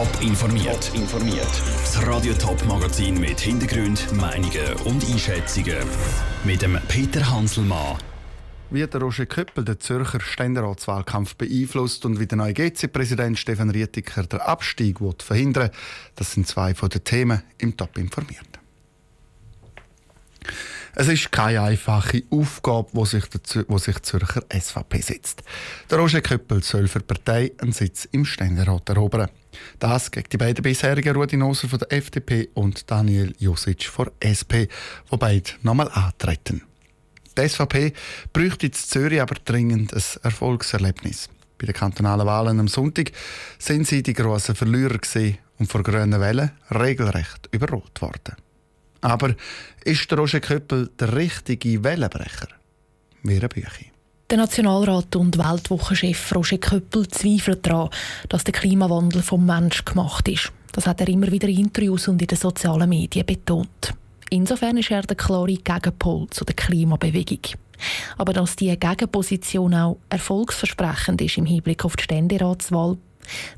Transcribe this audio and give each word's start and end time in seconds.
Top 0.00 0.22
informiert. 0.22 0.90
informiert. 0.94 1.62
Das 1.82 2.06
Radio 2.06 2.32
Top 2.32 2.64
Magazin 2.64 3.20
mit 3.20 3.38
Hintergrund, 3.38 4.10
Meinungen 4.14 4.72
und 4.86 5.04
Einschätzungen 5.04 5.76
mit 6.42 6.62
dem 6.62 6.78
Peter 6.88 7.30
Hanselmann. 7.30 7.98
Wie 8.70 8.86
der 8.86 8.98
Roger 8.98 9.26
Köppel 9.26 9.62
den 9.62 9.78
Zürcher 9.78 10.20
Ständeratswahlkampf 10.20 11.34
beeinflusst 11.34 12.06
und 12.06 12.18
wie 12.18 12.26
der 12.26 12.38
neue 12.38 12.54
GC-Präsident 12.54 13.38
Stefan 13.38 13.68
Rietiker 13.68 14.22
den 14.22 14.40
Abstieg 14.40 15.00
verhindern 15.18 15.68
das 16.16 16.32
sind 16.32 16.48
zwei 16.48 16.74
von 16.74 16.88
den 16.88 17.04
Themen 17.04 17.42
im 17.58 17.76
Top 17.76 17.98
informiert. 17.98 18.58
Es 20.94 21.08
ist 21.08 21.30
keine 21.30 21.62
einfache 21.62 22.24
Aufgabe, 22.30 22.88
wo 22.92 23.04
sich, 23.04 23.24
der, 23.26 23.64
wo 23.68 23.78
sich 23.78 23.96
die 23.96 24.02
Zürcher 24.02 24.42
SVP 24.52 25.00
setzt. 25.00 25.42
Der 25.88 25.98
Roger 25.98 26.20
Köppel 26.20 26.62
soll 26.62 26.88
für 26.88 26.98
die 26.98 27.06
Partei 27.06 27.52
einen 27.58 27.72
Sitz 27.72 28.08
im 28.10 28.24
Ständerat 28.24 28.88
erobern. 28.88 29.28
Das 29.78 30.10
gegen 30.10 30.28
die 30.30 30.36
beiden 30.36 30.62
bisherigen 30.62 31.14
Rudi 31.14 31.36
Noser 31.36 31.68
von 31.68 31.78
der 31.78 31.92
FDP 31.92 32.48
und 32.54 32.90
Daniel 32.90 33.34
Josic 33.38 33.84
von 33.84 34.10
SP, 34.18 34.66
die 35.10 35.16
beide 35.16 35.50
nochmal 35.62 35.90
antreten. 35.90 36.62
Die 37.38 37.48
SVP 37.48 37.92
bräuchte 38.32 38.66
in 38.66 38.72
Zürich 38.72 39.20
aber 39.20 39.36
dringend 39.44 39.94
ein 39.94 40.02
Erfolgserlebnis. 40.22 41.28
Bei 41.58 41.66
den 41.66 41.74
kantonalen 41.74 42.26
Wahlen 42.26 42.58
am 42.58 42.68
Sonntag 42.68 43.12
sind 43.58 43.86
sie 43.86 44.02
die 44.02 44.14
grossen 44.14 44.56
Verlierer 44.56 44.98
und 45.58 45.70
vor 45.70 45.82
grünen 45.82 46.20
Wellen 46.20 46.50
regelrecht 46.70 47.48
überrot 47.52 48.00
worden. 48.00 48.34
Aber 49.00 49.34
ist 49.84 50.10
der 50.10 50.18
Roger 50.18 50.40
Köppel 50.40 50.90
der 50.98 51.16
richtige 51.16 51.82
Wellenbrecher? 51.82 52.48
Wir 53.22 53.48
Büchi. 53.48 53.90
Der 54.30 54.38
Nationalrat 54.38 55.16
und 55.16 55.38
Weltwochenchef 55.38 56.34
Roger 56.34 56.58
Köppel 56.58 57.08
zweifelt 57.08 57.66
daran, 57.66 57.90
dass 58.28 58.44
der 58.44 58.54
Klimawandel 58.54 59.22
vom 59.22 59.44
Mensch 59.44 59.84
gemacht 59.84 60.28
ist. 60.28 60.52
Das 60.72 60.86
hat 60.86 61.00
er 61.00 61.08
immer 61.08 61.32
wieder 61.32 61.48
in 61.48 61.58
Interviews 61.58 62.06
und 62.08 62.22
in 62.22 62.28
den 62.28 62.38
sozialen 62.38 62.88
Medien 62.88 63.26
betont. 63.26 63.92
Insofern 64.30 64.76
ist 64.76 64.90
er 64.90 65.02
der 65.02 65.16
klare 65.16 65.56
Gegenpol 65.56 66.28
zu 66.30 66.44
der 66.44 66.54
Klimabewegung. 66.54 67.40
Aber 68.18 68.32
dass 68.32 68.54
diese 68.54 68.76
Gegenposition 68.76 69.74
auch 69.74 69.98
erfolgsversprechend 70.08 71.20
ist 71.22 71.38
im 71.38 71.46
Hinblick 71.46 71.84
auf 71.84 71.96
die 71.96 72.04
Ständeratswahl, 72.04 72.98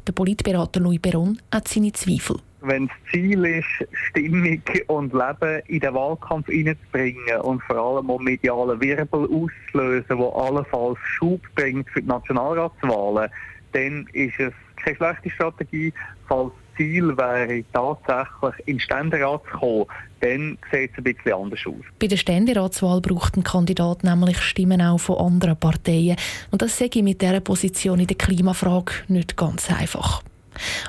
der 0.07 0.13
Politberater 0.13 0.81
Louis 0.81 1.01
Beron 1.01 1.39
hat 1.51 1.69
seine 1.69 1.93
Zweifel 1.93 2.37
wenn 2.63 2.89
das 2.89 2.97
Ziel 3.11 3.45
ist, 3.45 3.67
Stimmung 4.09 4.63
und 4.89 5.13
Leben 5.13 5.63
in 5.67 5.81
den 5.81 5.95
Wahlkampf 5.95 6.47
hineinzubringen 6.47 7.41
und 7.43 7.63
vor 7.63 7.77
allem 7.77 8.11
auch 8.11 8.21
mediale 8.21 8.81
Wirbel 8.81 9.29
auszulösen, 9.29 10.19
wo 10.19 10.31
allenfalls 10.31 10.99
Schub 11.03 11.41
bringt 11.55 11.89
für 11.91 12.01
die 12.01 12.09
Nationalratswahlen, 12.09 13.31
dann 13.73 14.07
ist 14.13 14.39
es 14.39 14.53
keine 14.77 14.97
schlechte 14.97 15.31
Strategie. 15.31 15.93
Falls 16.29 16.53
das 16.53 16.77
Ziel 16.77 17.17
wäre, 17.17 17.65
tatsächlich 17.73 18.67
in 18.67 18.77
den 18.77 18.81
Ständerat 18.81 19.43
zu 19.51 19.59
kommen, 19.59 19.87
dann 20.21 20.59
sieht 20.71 20.93
es 20.93 20.99
ein 20.99 21.05
bisschen 21.05 21.33
anders 21.33 21.61
aus. 21.67 21.85
Bei 22.01 22.07
der 22.07 22.17
Ständeratswahl 22.17 23.01
braucht 23.01 23.37
ein 23.37 23.45
Kandidat 23.45 24.05
nämlich 24.05 24.41
Stimmen 24.41 24.81
auch 24.81 24.99
von 24.99 25.19
anderen 25.19 25.57
Parteien. 25.57 26.17
Und 26.51 26.63
das 26.63 26.79
sehe 26.79 26.91
ich 26.93 27.03
mit 27.03 27.21
dieser 27.21 27.41
Position 27.41 28.01
in 28.01 28.07
der 28.07 28.17
Klimafrage 28.17 28.93
nicht 29.09 29.37
ganz 29.37 29.71
einfach. 29.71 30.23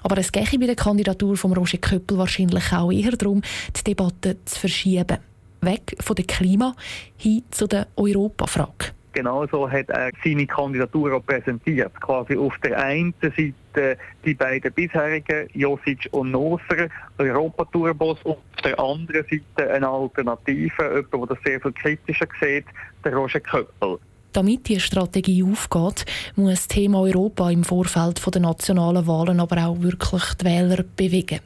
Aber 0.03 0.17
es 0.17 0.31
gehe 0.31 0.59
bei 0.59 0.65
der 0.65 0.75
Kandidatur 0.75 1.37
von 1.37 1.53
Roger 1.53 1.77
Köppel 1.77 2.17
wahrscheinlich 2.17 2.71
auch 2.73 2.91
eher 2.91 3.11
darum, 3.11 3.41
die 3.75 3.83
Debatte 3.83 4.37
zu 4.45 4.59
verschieben. 4.59 5.17
Weg 5.61 5.95
von 6.01 6.15
der 6.15 6.25
Klima 6.25 6.75
hin 7.17 7.43
zu 7.51 7.67
der 7.67 7.87
Europafrage. 7.95 8.93
Genauso 9.13 9.69
hat 9.69 9.89
er 9.89 10.09
seine 10.23 10.47
Kandidatur 10.47 11.13
auch 11.13 11.25
präsentiert. 11.25 11.93
Quasi 12.01 12.35
auf 12.35 12.57
der 12.63 12.79
einen 12.79 13.13
Seite 13.21 13.97
die 14.25 14.33
beiden 14.33 14.73
bisherigen, 14.73 15.47
Josic 15.53 16.09
und 16.11 16.31
Noser, 16.31 16.89
Europaturbos, 17.19 18.17
und 18.23 18.31
auf 18.31 18.61
der 18.63 18.79
anderen 18.79 19.23
Seite 19.29 19.71
eine 19.71 19.87
Alternative, 19.87 21.05
jemand, 21.11 21.13
der 21.13 21.35
das 21.35 21.37
sehr 21.45 21.61
viel 21.61 21.71
kritischer 21.73 22.27
sieht, 22.41 22.65
der 23.05 23.13
Roger 23.13 23.39
Köppel. 23.39 23.99
Damit 24.33 24.67
diese 24.67 24.79
Strategie 24.79 25.43
aufgeht, 25.43 26.05
muss 26.35 26.49
das 26.49 26.67
Thema 26.67 27.01
Europa 27.01 27.51
im 27.51 27.63
Vorfeld 27.63 28.19
der 28.33 28.41
nationalen 28.41 29.05
Wahlen 29.05 29.39
aber 29.39 29.67
auch 29.67 29.81
wirklich 29.81 30.23
die 30.41 30.45
Wähler 30.45 30.83
bewegen. 30.97 31.39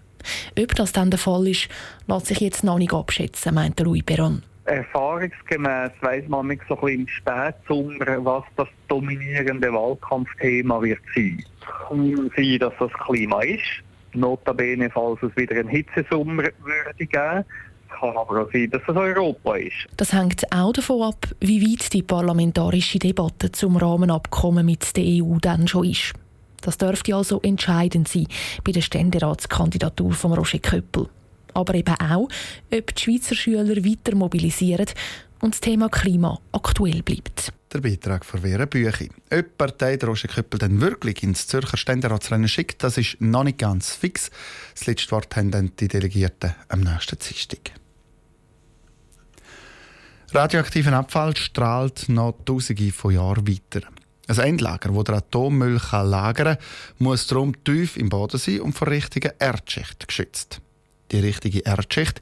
Ob 0.58 0.74
das 0.74 0.94
dann 0.94 1.12
der 1.12 1.20
Fall 1.20 1.50
ist, 1.50 1.68
lässt 2.08 2.28
sich 2.28 2.40
jetzt 2.40 2.64
noch 2.64 2.78
nicht 2.78 2.94
abschätzen, 2.94 3.56
meint 3.56 3.80
Louis 3.82 4.04
Perron. 4.04 4.42
Erfahrungsgemäß 4.66 5.92
weiss 6.00 6.28
man 6.30 6.48
nicht 6.48 6.62
so 6.70 6.76
ein 6.76 6.82
bisschen 6.82 7.02
im 7.02 7.08
Spätsommer, 7.08 8.26
was 8.26 8.44
das 8.56 8.68
dominierende 8.88 9.72
Wahlkampfthema 9.72 10.82
wird 10.82 11.00
sein. 11.14 11.44
Kann 11.88 12.32
sein, 12.36 12.60
dass 12.60 12.74
das 12.80 12.92
Klima 13.06 13.42
ist. 13.42 13.84
Notabene, 14.14 14.90
falls 14.90 15.22
es 15.24 15.36
wieder 15.36 15.58
einen 15.58 15.70
Hitzesommer 15.70 16.44
würde 16.64 17.06
geben 17.06 17.46
kann 18.00 18.18
aber 18.18 18.44
auch 18.44 18.52
sein, 18.52 18.70
dass 18.70 18.82
es 18.88 18.96
Europa 18.96 19.56
ist. 19.56 19.88
Das 19.98 20.14
hängt 20.14 20.52
auch 20.52 20.74
davon 20.74 21.02
ab, 21.02 21.28
wie 21.40 21.62
weit 21.62 21.94
die 21.94 22.04
parlamentarische 22.04 23.00
Debatte 23.00 23.52
zum 23.52 23.78
Rahmenabkommen 23.78 24.66
mit 24.66 24.96
der 24.96 25.04
EU 25.06 25.38
dann 25.42 25.68
schon 25.68 25.86
ist. 25.86 26.14
Das 26.62 26.78
dürfte 26.78 27.16
also 27.16 27.40
entscheidend 27.42 28.08
sein 28.08 28.28
bei 28.64 28.72
der 28.72 28.82
Ständeratskandidatur 28.82 30.14
von 30.14 30.34
Roger 30.34 30.60
Köppel. 30.60 31.10
Aber 31.54 31.74
eben 31.76 31.96
auch, 31.96 32.28
ob 32.74 32.96
die 32.96 33.02
Schweizer 33.02 33.36
Schüler 33.36 33.68
weiter 33.68 34.16
mobilisieren 34.16 34.88
und 35.40 35.54
das 35.54 35.62
Thema 35.62 35.90
Klima 35.90 36.40
aktuell 36.52 37.04
bleibt. 37.04 37.54
Der 37.74 37.82
Beitrag 37.82 38.26
von 38.26 38.42
Vera 38.42 38.66
Büchi. 38.66 39.10
Ob 39.30 39.38
die 39.38 39.44
Partei 39.58 39.98
der 39.98 40.10
Roger 40.10 40.28
Köppel 40.28 40.60
dann 40.60 40.82
wirklich 40.82 41.22
ins 41.24 41.48
Zürcher 41.48 41.78
Ständeratsrennen 41.78 42.48
schickt, 42.48 42.84
das 42.84 42.98
ist 42.98 43.18
noch 43.20 43.44
nicht 43.44 43.58
ganz 43.60 43.94
fix. 43.94 44.32
Das 44.74 44.88
letzte 44.88 45.12
Wort 45.12 45.36
haben 45.36 45.52
dann 45.52 45.72
die 45.80 45.88
Delegierten 45.88 46.56
am 46.70 46.82
nächsten 46.82 47.18
Dienstag. 47.20 47.72
Radioaktiven 50.34 50.94
Abfall 50.94 51.38
strahlt 51.38 52.10
noch 52.10 52.34
Tausende 52.44 52.92
von 52.92 53.14
Jahren 53.14 53.48
weiter. 53.48 53.88
Ein 54.28 54.40
Endlager, 54.40 54.94
wo 54.94 55.02
der 55.02 55.16
Atommüll 55.16 55.80
lagern 55.92 56.58
kann, 56.58 56.66
muss 57.00 57.28
darum 57.28 57.64
tief 57.64 57.96
im 57.96 58.10
Boden 58.10 58.38
sein 58.38 58.60
und 58.60 58.74
von 58.74 58.90
richtigen 58.90 59.32
Erdschicht 59.40 60.06
geschützt. 60.06 60.60
Die 61.14 61.20
richtige 61.20 61.66
Erdschicht 61.66 62.22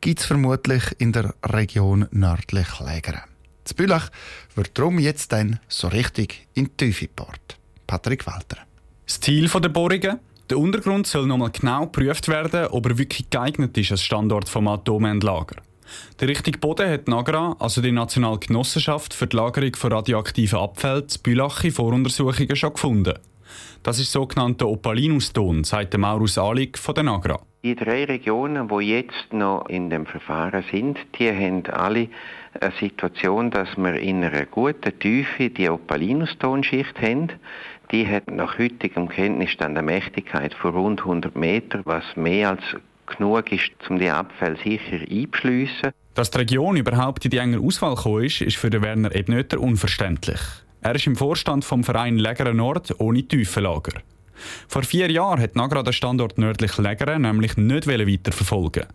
gibt 0.00 0.20
es 0.20 0.26
vermutlich 0.26 0.82
in 0.96 1.12
der 1.12 1.34
Region 1.44 2.08
nördlich 2.10 2.80
Lägern. 2.80 3.20
Das 3.64 3.74
Bülach 3.74 4.08
wird 4.54 4.78
darum 4.78 4.98
jetzt 4.98 5.30
dann 5.32 5.60
so 5.68 5.88
richtig 5.88 6.48
in 6.54 6.64
die 6.64 6.76
Tiefe 6.78 7.06
gebaut. 7.06 7.58
Patrick 7.86 8.26
Walter. 8.26 8.56
Das 9.06 9.20
Ziel 9.20 9.46
der 9.48 9.68
Bohrungen? 9.68 10.20
Der 10.48 10.58
Untergrund 10.58 11.06
soll 11.06 11.26
nochmal 11.26 11.50
genau 11.50 11.82
geprüft 11.82 12.28
werden, 12.28 12.68
ob 12.68 12.86
er 12.86 12.96
wirklich 12.96 13.28
geeignet 13.28 13.76
ist 13.76 13.90
als 13.92 14.02
Standort 14.02 14.48
vom 14.48 14.68
Atomendlager. 14.68 15.56
Der 16.20 16.28
richtige 16.28 16.58
Boden 16.58 16.88
hat 16.88 17.08
NAGRA, 17.08 17.56
also 17.58 17.80
die 17.80 17.92
Nationale 17.92 18.38
Genossenschaft 18.38 19.14
für 19.14 19.26
die 19.26 19.36
Lagerung 19.36 19.74
von 19.76 19.92
radioaktiven 19.92 20.58
Abfällen, 20.58 21.06
Bülachi 21.22 21.70
Voruntersuchungen 21.70 22.56
schon 22.56 22.74
gefunden. 22.74 23.14
Das 23.82 23.98
ist 23.98 24.12
sogenannter 24.12 24.68
Opalinuston, 24.68 25.64
sagt 25.64 25.96
Maurus 25.98 26.38
Alig 26.38 26.78
von 26.78 26.94
der 26.94 27.04
NAGRA. 27.04 27.40
Die 27.64 27.76
drei 27.76 28.04
Regionen, 28.04 28.68
die 28.68 28.88
jetzt 28.88 29.32
noch 29.32 29.68
in 29.68 29.88
dem 29.88 30.06
Verfahren 30.06 30.64
sind, 30.70 30.98
die 31.18 31.30
haben 31.30 31.64
alle 31.66 32.08
eine 32.60 32.72
Situation, 32.80 33.50
dass 33.50 33.76
wir 33.76 33.94
in 33.94 34.24
einer 34.24 34.46
guten 34.46 34.98
Tiefe 34.98 35.50
die 35.50 35.68
Opalinustonschicht 35.68 37.00
haben. 37.00 37.28
Die 37.92 38.06
hat 38.06 38.30
nach 38.30 38.58
heutigem 38.58 39.08
Kenntnisstand 39.08 39.78
eine 39.78 39.86
Mächtigkeit 39.86 40.54
von 40.54 40.72
rund 40.72 41.00
100 41.00 41.36
Meter, 41.36 41.82
was 41.84 42.04
mehr 42.16 42.50
als 42.50 42.62
genug 43.16 43.50
ist, 43.52 43.70
um 43.88 43.98
die 43.98 44.10
Abfälle 44.10 44.56
sicher 44.62 45.00
einzuschliessen. 45.08 45.92
Dass 46.14 46.30
die 46.30 46.38
Region 46.38 46.76
überhaupt 46.76 47.24
in 47.24 47.30
die 47.30 47.38
enge 47.38 47.58
Auswahl 47.58 47.94
gekommen 47.94 48.24
ist, 48.24 48.40
ist 48.40 48.56
für 48.56 48.70
den 48.70 48.82
Werner 48.82 49.14
Ebnöter 49.14 49.60
unverständlich. 49.60 50.40
Er 50.82 50.94
ist 50.94 51.06
im 51.06 51.16
Vorstand 51.16 51.64
vom 51.64 51.84
Verein 51.84 52.18
Lägeren 52.18 52.56
Nord 52.56 53.00
ohne 53.00 53.22
Tiefenlager. 53.22 54.02
Vor 54.68 54.82
vier 54.82 55.10
Jahren 55.10 55.40
hat 55.40 55.56
Nagra 55.56 55.82
den 55.82 55.92
Standort 55.92 56.38
nördlich 56.38 56.76
Lägeren 56.78 57.22
nämlich 57.22 57.56
nicht 57.56 57.86
weiter 57.86 58.32
verfolgen. 58.32 58.86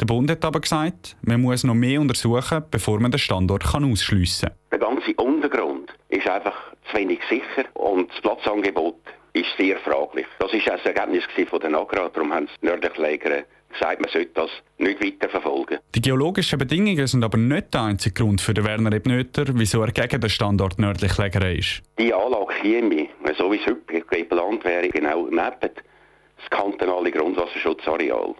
Der 0.00 0.06
Bund 0.06 0.30
hat 0.30 0.44
aber 0.44 0.60
gesagt, 0.60 1.16
man 1.22 1.40
muss 1.40 1.64
noch 1.64 1.74
mehr 1.74 2.00
untersuchen, 2.00 2.62
bevor 2.70 3.00
man 3.00 3.10
den 3.10 3.18
Standort 3.18 3.64
ausschliessen 3.74 4.48
kann. 4.48 4.58
Der 4.70 4.78
ganze 4.78 5.12
Untergrund 5.14 5.92
ist 6.08 6.28
einfach 6.28 6.54
zu 6.90 6.96
wenig 6.96 7.20
sicher 7.28 7.64
und 7.74 8.10
das 8.10 8.20
Platzangebot 8.20 8.96
ist 9.40 9.56
sehr 9.58 9.78
fraglich. 9.78 10.26
Das 10.38 10.52
war 10.52 10.58
auch 10.58 10.64
das 10.64 10.86
Ergebnis 10.86 11.24
von 11.48 11.60
der 11.60 11.70
Nagra, 11.70 12.08
darum 12.08 12.32
haben 12.32 12.48
sie 12.48 12.66
nördlich 12.66 12.96
Lägeren 12.98 13.44
gesagt, 13.70 14.00
man 14.00 14.10
sollte 14.10 14.30
das 14.34 14.50
nicht 14.78 15.02
weiter 15.04 15.28
verfolgen. 15.28 15.78
Die 15.94 16.00
geologischen 16.00 16.58
Bedingungen 16.58 17.06
sind 17.06 17.24
aber 17.24 17.38
nicht 17.38 17.74
der 17.74 17.82
einzige 17.82 18.22
Grund 18.22 18.40
für 18.40 18.54
den 18.54 18.64
Werner 18.64 18.92
Ebnöter, 18.92 19.44
wieso 19.54 19.82
er 19.82 19.92
gegen 19.92 20.20
den 20.20 20.30
Standort 20.30 20.78
nördlich 20.78 21.16
Lägere 21.18 21.54
ist. 21.54 21.82
Die 21.98 22.12
Anlage 22.12 22.54
Chemie, 22.62 23.10
so 23.36 23.52
wie 23.52 23.56
es 23.56 23.66
heute 23.66 24.00
geplant 24.02 24.64
wäre, 24.64 24.88
genau 24.88 25.26
neben 25.26 25.40
das 25.60 26.50
kantonale 26.50 27.10
Grundwasserschutzareal. 27.10 28.34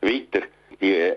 Weiter, 0.00 0.46
die 0.80 0.92
äh, 0.92 1.16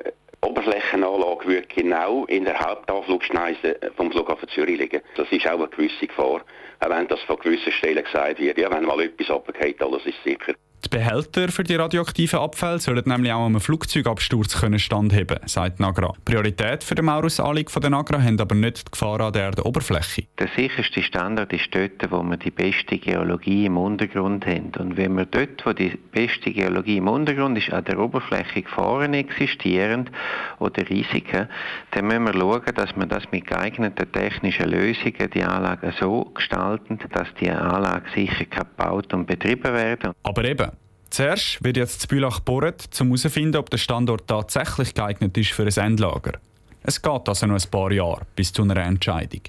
Oberflächenanlage 0.52 1.46
würde 1.46 1.68
genau 1.68 2.26
in 2.26 2.44
der 2.44 2.60
Hauptanflugschneise 2.60 3.80
vom 3.96 4.12
Flughafen 4.12 4.50
Zürich 4.50 4.78
liegen. 4.78 5.02
Das 5.16 5.32
ist 5.32 5.48
auch 5.48 5.60
eine 5.60 5.70
gewisse 5.70 6.08
Gefahr, 6.08 6.42
auch 6.82 6.90
wenn 6.90 7.08
das 7.08 7.22
von 7.22 7.40
gewissen 7.40 7.72
Stellen 7.72 8.04
gesagt 8.04 8.38
wird, 8.38 8.58
ja, 8.58 8.70
wenn 8.70 8.84
mal 8.84 9.00
etwas 9.00 9.30
runtergeht, 9.30 9.82
alles 9.82 10.06
ist 10.06 10.22
sicher. 10.26 10.54
Die 10.84 10.90
Behälter 10.90 11.50
für 11.50 11.64
die 11.64 11.76
radioaktiven 11.76 12.40
Abfälle 12.40 12.80
sollen 12.80 13.04
nämlich 13.06 13.32
auch 13.32 13.46
einem 13.46 13.62
Flugzeugabsturz 13.62 14.60
können 14.60 14.80
standheben, 14.80 15.38
sagt 15.46 15.80
Nagra. 15.80 16.14
Priorität 16.26 16.84
für 16.84 16.96
den 16.96 17.06
Maurusanliegen 17.06 17.72
von 17.72 17.82
der 17.84 17.92
Nagra 17.92 18.20
haben 18.20 18.40
aber 18.40 18.56
nicht 18.56 18.88
die 18.88 18.92
Gefahr 18.92 19.22
an 19.22 19.32
der 19.32 19.44
Erdoberfläche. 19.44 20.24
Der 20.40 20.48
sicherste 20.56 21.04
Standort 21.04 21.54
ist 21.54 21.68
dort, 21.72 22.12
wo 22.12 22.24
wir 22.24 22.38
die 22.38 22.50
beste 22.50 22.98
Geologie 22.98 23.68
im 23.68 23.78
Untergrund 23.78 24.48
haben. 24.48 24.72
Und 24.80 24.98
wenn 24.98 25.16
wir 25.16 25.26
dort, 25.26 25.64
wo 25.66 25.74
die 25.74 25.98
beste 26.12 26.52
Geologie 26.52 26.98
im 26.98 27.08
Untergrund 27.08 27.60
ist, 27.60 27.72
an 27.72 27.86
der 27.86 28.00
Oberfläche 28.00 28.64
Gefahren 28.64 29.14
existieren 29.14 30.10
oder 30.58 30.90
Risiken, 30.90 31.48
dann 31.92 32.08
müssen 32.08 32.24
wir 32.24 32.34
schauen, 32.34 32.74
dass 32.74 32.96
wir 32.96 33.06
das 33.06 33.24
mit 33.32 33.46
geeigneten 33.46 34.12
technischen 34.12 34.70
Lösungen 34.70 35.30
die 35.32 35.44
Anlage 35.44 35.94
so 36.00 36.26
gestalten, 36.34 36.98
dass 37.12 37.28
die 37.40 37.52
Anlage 37.52 38.10
sicher 38.16 38.46
gebaut 38.46 39.14
und 39.14 39.28
betrieben 39.28 39.74
werden. 39.74 40.14
Aber 40.24 40.44
eben, 40.44 40.71
Zuerst 41.12 41.62
wird 41.62 41.76
jetzt 41.76 41.98
das 41.98 42.08
Bülach 42.08 42.38
gebohrt, 42.38 42.88
um 43.02 43.08
herauszufinden, 43.08 43.60
ob 43.60 43.70
der 43.70 43.78
Standort 43.78 44.28
tatsächlich 44.28 44.94
geeignet 44.94 45.38
ist 45.38 45.52
für 45.52 45.64
ein 45.64 45.92
Endlager. 45.92 46.40
Es 46.84 47.02
geht 47.02 47.28
also 47.28 47.48
noch 47.48 47.62
ein 47.62 47.70
paar 47.70 47.92
Jahre 47.92 48.26
bis 48.34 48.54
zu 48.54 48.62
einer 48.62 48.78
Entscheidung. 48.78 49.42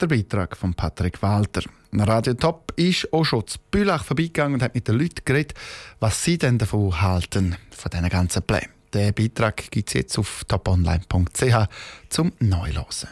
Der 0.00 0.06
Beitrag 0.06 0.56
von 0.56 0.72
Patrick 0.72 1.20
Walter. 1.20 1.62
Radio 1.92 2.32
Top 2.32 2.72
ist 2.76 3.12
auch 3.12 3.24
schon 3.24 3.46
zu 3.46 3.58
Bülach 3.70 4.02
vorbeigegangen 4.02 4.54
und 4.54 4.62
hat 4.62 4.74
mit 4.74 4.88
den 4.88 4.98
Leuten 4.98 5.22
geredet, 5.22 5.52
was 5.98 6.24
sie 6.24 6.38
denn 6.38 6.56
davon 6.56 7.02
halten, 7.02 7.54
von 7.70 7.90
diesen 7.90 8.08
ganzen 8.08 8.42
Plänen. 8.42 8.70
Den 8.94 9.12
Beitrag 9.12 9.70
gibt 9.70 9.90
es 9.90 9.94
jetzt 9.94 10.18
auf 10.18 10.44
toponline.ch 10.48 11.68
zum 12.08 12.32
Neulosen. 12.38 13.10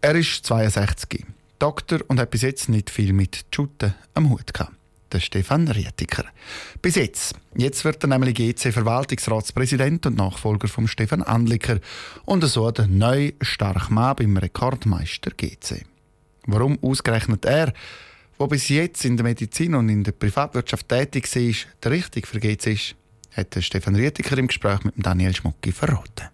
Er 0.00 0.16
ist 0.16 0.44
62, 0.46 1.24
Doktor 1.60 2.00
und 2.08 2.18
hat 2.18 2.32
bis 2.32 2.42
jetzt 2.42 2.68
nicht 2.68 2.90
viel 2.90 3.12
mit 3.12 3.46
Shooten 3.54 3.94
am 4.14 4.30
Hut 4.30 4.52
gehabt 4.52 4.74
der 5.14 5.20
Stefan 5.20 5.68
Rietiker. 5.68 6.24
Bis 6.82 6.96
jetzt. 6.96 7.34
Jetzt 7.56 7.84
wird 7.84 8.02
er 8.04 8.08
nämlich 8.08 8.34
GC-Verwaltungsratspräsident 8.34 10.06
und 10.06 10.16
Nachfolger 10.16 10.68
von 10.68 10.88
Stefan 10.88 11.22
Andliker 11.22 11.78
und 12.24 12.44
so 12.44 12.70
der 12.70 12.88
neue 12.88 13.32
starke 13.40 13.94
Mann 13.94 14.16
beim 14.16 14.36
Rekordmeister 14.36 15.30
GC. 15.30 15.84
Warum 16.46 16.78
ausgerechnet 16.82 17.44
er, 17.44 17.72
der 18.38 18.46
bis 18.48 18.68
jetzt 18.68 19.04
in 19.04 19.16
der 19.16 19.24
Medizin 19.24 19.74
und 19.74 19.88
in 19.88 20.02
der 20.02 20.12
Privatwirtschaft 20.12 20.88
tätig 20.88 21.34
war, 21.34 21.54
der 21.82 21.90
richtig 21.92 22.26
für 22.26 22.40
GC 22.40 22.66
ist, 22.66 22.96
hat 23.32 23.56
Stefan 23.60 23.94
Rietiker 23.94 24.36
im 24.36 24.48
Gespräch 24.48 24.82
mit 24.84 24.94
Daniel 24.96 25.34
Schmucki 25.34 25.72
verraten. 25.72 26.28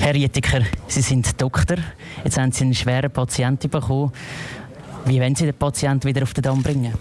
Herr 0.00 0.14
Rietiker, 0.14 0.62
Sie 0.88 1.00
sind 1.00 1.40
Doktor. 1.40 1.76
Jetzt 2.24 2.38
haben 2.38 2.50
Sie 2.50 2.64
einen 2.64 2.74
schweren 2.74 3.10
Patienten 3.10 3.70
bekommen. 3.70 4.12
Wie 5.04 5.20
wollen 5.20 5.36
Sie 5.36 5.44
den 5.44 5.54
Patienten 5.54 6.08
wieder 6.08 6.24
auf 6.24 6.34
den 6.34 6.42
Damm 6.42 6.62
bringen? 6.62 6.92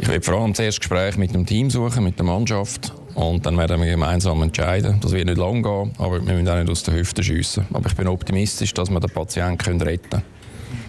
Ich 0.00 0.06
werde 0.06 0.22
vor 0.22 0.40
allem 0.40 0.54
zuerst 0.54 0.78
Gespräch 0.78 1.16
mit 1.16 1.34
dem 1.34 1.44
Team 1.44 1.70
suchen, 1.70 2.04
mit 2.04 2.18
der 2.18 2.24
Mannschaft. 2.24 2.92
Und 3.14 3.44
dann 3.44 3.58
werden 3.58 3.80
wir 3.80 3.90
gemeinsam 3.90 4.40
entscheiden. 4.42 5.00
Das 5.00 5.10
wird 5.10 5.26
nicht 5.26 5.38
lang 5.38 5.60
gehen, 5.60 5.92
aber 5.98 6.24
wir 6.24 6.34
müssen 6.34 6.48
auch 6.48 6.56
nicht 6.56 6.70
aus 6.70 6.84
der 6.84 6.94
Hüfte 6.94 7.22
schiessen. 7.22 7.66
Aber 7.72 7.88
ich 7.88 7.96
bin 7.96 8.06
optimistisch, 8.06 8.72
dass 8.74 8.90
wir 8.90 9.00
den 9.00 9.10
Patienten 9.10 9.82
retten 9.82 10.08
können. 10.10 10.22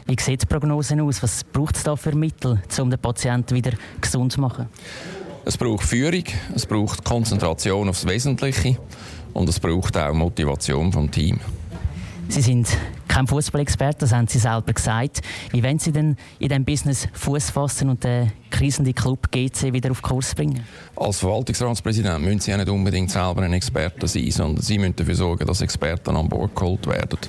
Wie 0.05 0.15
sieht 0.19 0.43
die 0.43 0.45
Prognose 0.45 1.01
aus? 1.01 1.23
Was 1.23 1.43
braucht 1.43 1.77
es 1.77 1.83
da 1.83 1.95
für 1.95 2.15
Mittel, 2.15 2.61
um 2.79 2.89
den 2.91 2.99
Patienten 2.99 3.55
wieder 3.55 3.71
gesund 3.99 4.31
zu 4.31 4.41
machen? 4.41 4.67
Es 5.43 5.57
braucht 5.57 5.83
Führung, 5.83 6.25
es 6.53 6.67
braucht 6.67 7.03
Konzentration 7.03 7.89
aufs 7.89 8.05
Wesentliche 8.05 8.77
und 9.33 9.49
es 9.49 9.59
braucht 9.59 9.97
auch 9.97 10.13
Motivation 10.13 10.91
vom 10.91 11.09
Team. 11.09 11.39
Sie 12.27 12.41
sind 12.41 12.67
kein 13.07 13.25
Fußballexperte, 13.25 14.01
das 14.01 14.11
haben 14.11 14.27
Sie 14.27 14.37
selber 14.37 14.71
gesagt. 14.71 15.21
Wie 15.51 15.63
wollen 15.63 15.79
Sie 15.79 15.91
denn 15.91 16.15
in 16.37 16.49
diesem 16.49 16.65
Business 16.65 17.07
Fuß 17.13 17.49
fassen 17.49 17.89
und 17.89 18.03
den 18.03 18.31
krisenden 18.49 18.95
Club 18.95 19.31
GC 19.31 19.73
wieder 19.73 19.91
auf 19.91 20.01
Kurs 20.01 20.35
bringen? 20.35 20.63
Als 20.95 21.19
Verwaltungsratspräsident 21.19 22.23
müssen 22.23 22.39
Sie 22.39 22.51
ja 22.51 22.57
nicht 22.57 22.69
unbedingt 22.69 23.11
selber 23.11 23.41
ein 23.41 23.53
Experte 23.53 24.07
sein, 24.07 24.31
sondern 24.31 24.63
Sie 24.63 24.77
müssen 24.77 24.95
dafür 24.95 25.15
sorgen, 25.15 25.45
dass 25.45 25.61
Experten 25.61 26.15
an 26.15 26.27
Bord 26.27 26.55
geholt 26.55 26.85
werden. 26.87 27.19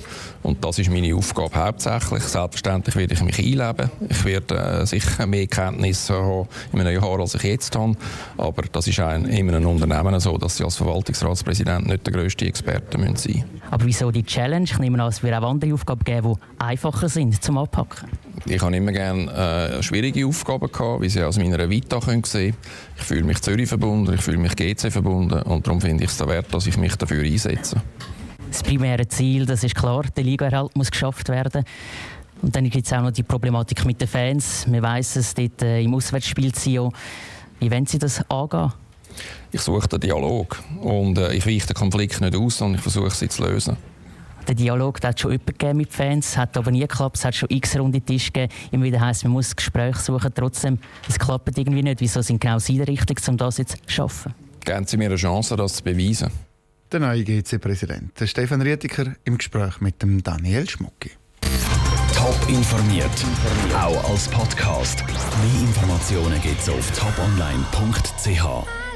Und 0.43 0.63
das 0.63 0.79
ist 0.79 0.89
meine 0.89 1.15
Aufgabe 1.15 1.55
hauptsächlich. 1.55 2.23
Selbstverständlich 2.23 2.95
werde 2.95 3.13
ich 3.13 3.23
mich 3.23 3.39
einleben. 3.39 3.91
Ich 4.09 4.25
werde 4.25 4.55
äh, 4.55 4.85
sicher 4.85 5.27
mehr 5.27 5.47
Kenntnisse 5.47 6.15
haben 6.15 6.47
in 6.73 6.81
einem 6.81 7.01
Jahr, 7.01 7.19
als 7.19 7.35
ich 7.35 7.43
jetzt 7.43 7.75
habe. 7.75 7.95
Aber 8.37 8.63
das 8.71 8.87
ist 8.87 8.99
ein, 8.99 9.25
in 9.25 9.49
einem 9.49 9.67
Unternehmen 9.67 10.19
so, 10.19 10.37
dass 10.37 10.57
Sie 10.57 10.63
als 10.63 10.77
Verwaltungsratspräsident 10.77 11.87
nicht 11.87 12.05
der 12.05 12.13
grösste 12.13 12.45
Experte 12.45 12.97
sein 12.97 13.11
müssen. 13.11 13.43
Aber 13.69 13.85
wieso 13.85 14.11
die 14.11 14.23
Challenge? 14.23 14.65
Ich 14.65 14.79
nehme 14.79 15.01
an, 15.01 15.09
es 15.09 15.21
wird 15.23 15.35
auch 15.35 15.49
andere 15.49 15.73
Aufgaben 15.73 16.03
geben, 16.03 16.35
die 16.35 16.61
einfacher 16.61 17.09
sind 17.09 17.41
zum 17.41 17.57
Abpacken. 17.57 18.09
Ich 18.45 18.61
habe 18.61 18.75
immer 18.75 18.91
gerne 18.91 19.31
äh, 19.79 19.83
schwierige 19.83 20.25
Aufgaben 20.25 20.71
gehabt, 20.71 21.01
wie 21.01 21.09
Sie 21.09 21.23
aus 21.23 21.37
meiner 21.37 21.69
Vita 21.69 21.99
können 21.99 22.23
sehen 22.23 22.55
Ich 22.97 23.03
fühle 23.03 23.23
mich 23.23 23.41
Zürich 23.41 23.69
verbunden, 23.69 24.13
ich 24.13 24.21
fühle 24.21 24.37
mich 24.37 24.55
GC 24.55 24.91
verbunden 24.91 25.41
und 25.43 25.67
darum 25.67 25.79
finde 25.79 26.03
ich 26.03 26.09
es 26.09 26.19
wert, 26.27 26.53
dass 26.53 26.67
ich 26.67 26.77
mich 26.77 26.95
dafür 26.95 27.23
einsetze. 27.23 27.81
Das 28.49 28.63
primäre 28.63 29.07
Ziel, 29.07 29.45
das 29.45 29.63
ist 29.63 29.75
klar, 29.75 30.03
der 30.15 30.23
Ligaerhalt 30.23 30.75
muss 30.75 30.91
geschafft 30.91 31.29
werden. 31.29 31.63
Und 32.41 32.55
dann 32.55 32.69
gibt 32.69 32.85
es 32.85 32.93
auch 32.93 33.01
noch 33.01 33.11
die 33.11 33.23
Problematik 33.23 33.85
mit 33.85 34.01
den 34.01 34.07
Fans. 34.07 34.65
Wir 34.67 34.81
weiss 34.81 35.15
es, 35.15 35.33
dort 35.33 35.61
äh, 35.61 35.81
im 35.81 35.93
Auswärtsspiel 35.93 36.51
Zio. 36.51 36.91
Wie 37.59 37.69
wollen 37.69 37.85
Sie 37.85 37.99
das 37.99 38.27
angehen? 38.29 38.73
Ich 39.51 39.61
suche 39.61 39.87
den 39.87 39.99
Dialog 39.99 40.61
und 40.81 41.17
äh, 41.17 41.33
ich 41.33 41.45
weiche 41.45 41.67
den 41.67 41.75
Konflikt 41.75 42.19
nicht 42.21 42.35
aus, 42.35 42.57
sondern 42.57 42.75
ich 42.75 42.81
versuche 42.81 43.11
sie 43.11 43.29
zu 43.29 43.43
lösen. 43.43 43.77
Der 44.47 44.55
Dialog 44.55 45.01
hat 45.03 45.19
schon 45.19 45.31
jemanden 45.31 45.77
mit 45.77 45.93
Fans, 45.93 46.37
hat 46.37 46.57
aber 46.57 46.71
nie 46.71 46.81
geklappt. 46.81 47.17
Es 47.17 47.25
hat 47.25 47.35
schon 47.35 47.49
x 47.49 47.77
runde 47.77 48.01
Tisch 48.01 48.33
gegeben. 48.33 48.51
Immer 48.71 48.85
wieder 48.85 49.01
heisst, 49.01 49.23
man 49.23 49.33
muss 49.33 49.51
ein 49.51 49.55
Gespräch 49.55 49.97
suchen. 49.97 50.31
Trotzdem, 50.33 50.79
es 51.07 51.19
klappt 51.19 51.57
irgendwie 51.57 51.83
nicht. 51.83 52.01
Wieso 52.01 52.21
sind 52.21 52.41
genau 52.41 52.59
Sie 52.59 52.77
der 52.77 52.87
Richtige, 52.87 53.21
um 53.29 53.37
das 53.37 53.57
jetzt 53.57 53.71
zu 53.71 53.77
schaffen? 53.87 54.33
Geben 54.63 54.85
Sie 54.85 54.97
mir 54.97 55.05
eine 55.05 55.15
Chance, 55.15 55.55
das 55.55 55.75
zu 55.75 55.83
beweisen. 55.83 56.31
Der 56.91 56.99
neue 56.99 57.23
GC-Präsident, 57.23 58.11
Stefan 58.25 58.61
Rietiker, 58.61 59.13
im 59.23 59.37
Gespräch 59.37 59.79
mit 59.79 60.01
dem 60.01 60.21
Daniel 60.21 60.67
Schmucki. 60.67 61.11
Top 62.13 62.37
informiert, 62.49 63.09
auch 63.73 64.11
als 64.11 64.27
Podcast. 64.27 65.03
Mehr 65.07 65.61
Informationen 65.61 66.39
gibt 66.41 66.59
es 66.59 66.69
auf 66.69 66.91
toponline.ch. 66.91 68.90